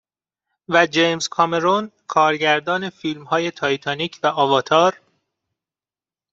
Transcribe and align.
و 0.69 0.87
جیمز 0.87 1.27
کامرون 1.27 1.91
کارگردان 2.07 2.89
فیلم 2.89 3.23
های 3.23 3.51
تاتیتانیک 3.51 4.19
و 4.23 4.27
آواتار 4.27 5.01